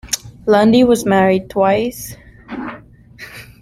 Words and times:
Lundy 0.47 0.83
was 0.83 1.05
married 1.05 1.47
twice. 1.51 2.15